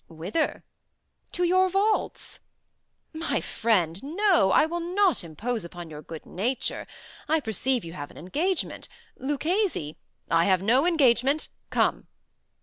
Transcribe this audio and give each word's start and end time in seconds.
"Whither?" 0.09 0.63
"To 1.33 1.43
your 1.43 1.69
vaults." 1.69 2.39
"My 3.13 3.39
friend, 3.39 4.01
no; 4.01 4.51
I 4.51 4.65
will 4.65 4.79
not 4.79 5.23
impose 5.23 5.63
upon 5.63 5.91
your 5.91 6.01
good 6.01 6.25
nature. 6.25 6.87
I 7.29 7.39
perceive 7.39 7.85
you 7.85 7.93
have 7.93 8.09
an 8.09 8.17
engagement. 8.17 8.89
Luchesi—" 9.19 9.97
"I 10.31 10.45
have 10.45 10.63
no 10.63 10.87
engagement;—come." 10.87 12.07